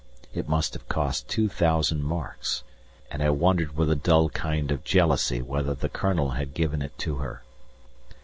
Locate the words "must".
0.49-0.73